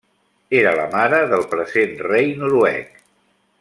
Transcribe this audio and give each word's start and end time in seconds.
Era 0.59 0.71
la 0.79 0.87
mare 0.95 1.19
del 1.33 1.47
present 1.53 1.95
rei 2.09 2.35
noruec. 2.43 3.01